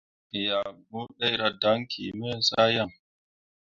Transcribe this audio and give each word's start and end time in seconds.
Me 0.29 0.41
ah 0.59 0.69
mu 0.89 0.99
ɗerah 1.17 1.53
daŋki 1.61 2.03
me 2.19 2.29
zah 2.47 2.69
yan. 2.75 2.91